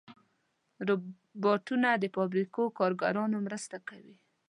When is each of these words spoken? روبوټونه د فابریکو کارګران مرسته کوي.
روبوټونه 0.87 1.89
د 1.97 2.03
فابریکو 2.15 2.63
کارګران 2.79 3.31
مرسته 3.47 3.77
کوي. 3.89 4.15